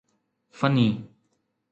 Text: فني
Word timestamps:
فني 0.59 0.87